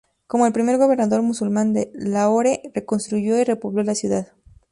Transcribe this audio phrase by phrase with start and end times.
[0.25, 4.29] Como el primer gobernador musulmán de Lahore, reconstruyó y repobló la ciudad.